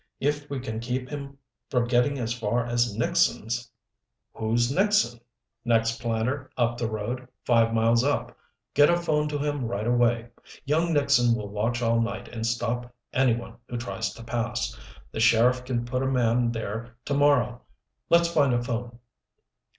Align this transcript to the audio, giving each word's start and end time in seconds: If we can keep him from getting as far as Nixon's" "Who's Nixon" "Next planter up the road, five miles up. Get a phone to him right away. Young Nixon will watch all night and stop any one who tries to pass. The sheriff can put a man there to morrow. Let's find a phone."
If 0.19 0.49
we 0.49 0.59
can 0.59 0.79
keep 0.79 1.09
him 1.11 1.37
from 1.69 1.87
getting 1.87 2.17
as 2.17 2.33
far 2.33 2.65
as 2.65 2.97
Nixon's" 2.97 3.69
"Who's 4.33 4.73
Nixon" 4.73 5.19
"Next 5.63 6.01
planter 6.01 6.49
up 6.57 6.79
the 6.79 6.89
road, 6.89 7.27
five 7.45 7.71
miles 7.71 8.03
up. 8.03 8.35
Get 8.73 8.89
a 8.89 8.97
phone 8.97 9.27
to 9.27 9.37
him 9.37 9.63
right 9.65 9.85
away. 9.85 10.29
Young 10.65 10.91
Nixon 10.91 11.35
will 11.35 11.49
watch 11.49 11.83
all 11.83 12.01
night 12.01 12.27
and 12.29 12.47
stop 12.47 12.91
any 13.13 13.35
one 13.35 13.57
who 13.67 13.77
tries 13.77 14.11
to 14.15 14.23
pass. 14.23 14.75
The 15.11 15.19
sheriff 15.19 15.63
can 15.65 15.85
put 15.85 16.01
a 16.01 16.07
man 16.07 16.51
there 16.51 16.95
to 17.05 17.13
morrow. 17.13 17.61
Let's 18.09 18.27
find 18.33 18.55
a 18.55 18.63
phone." 18.63 18.97